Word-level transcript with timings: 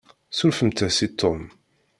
Ssurfemt-as 0.31 0.97
i 1.05 1.09
Tom. 1.19 1.41